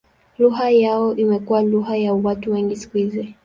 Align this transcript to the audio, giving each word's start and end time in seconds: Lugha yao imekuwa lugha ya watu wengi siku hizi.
Lugha 0.39 0.69
yao 0.69 1.15
imekuwa 1.15 1.61
lugha 1.61 1.97
ya 1.97 2.13
watu 2.13 2.51
wengi 2.51 2.75
siku 2.75 2.97
hizi. 2.97 3.35